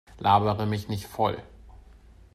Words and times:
Labere 0.17 0.65
mich 0.65 0.87
nicht 0.89 1.05
voll. 1.05 1.43